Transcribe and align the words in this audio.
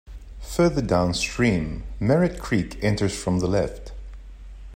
Further 0.39 0.81
downstream, 0.81 1.83
Merritt 1.99 2.39
Creek 2.39 2.83
enters 2.83 3.15
from 3.15 3.37
the 3.37 3.45
left. 3.47 3.91